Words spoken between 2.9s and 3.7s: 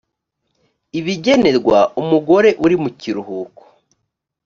kiruhuko